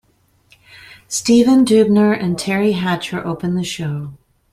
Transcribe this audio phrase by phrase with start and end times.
[1.07, 4.13] Stephen Dubner and Teri Hatcher opened the Show.